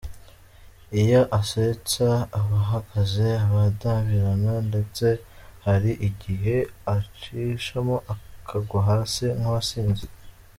[1.01, 2.07] Iyo asetsa,
[2.39, 5.05] aba ahagaze adandabirana ndetse
[5.65, 6.55] hari igihe
[6.95, 10.05] acishamo akagwa hasi nk’uwasinze.